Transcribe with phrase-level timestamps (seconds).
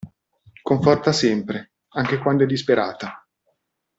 [0.63, 3.23] Conforta sempre, anche quando è disperata.